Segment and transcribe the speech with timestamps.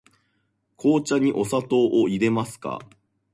[0.79, 2.79] 紅茶にお砂糖をいれますか。